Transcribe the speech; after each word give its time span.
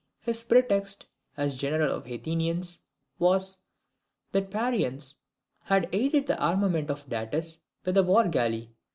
His 0.21 0.41
pretext, 0.41 1.05
as 1.37 1.53
general 1.53 1.91
of 1.95 2.05
the 2.05 2.15
Athenians, 2.15 2.79
was, 3.19 3.59
that 4.31 4.49
the 4.49 4.49
Parians 4.51 5.17
had 5.65 5.87
aided 5.91 6.25
the 6.25 6.39
armament 6.43 6.89
of 6.89 7.07
Datis 7.07 7.59
with 7.85 7.95
a 7.97 8.01
war 8.03 8.27
galley. 8.27 8.71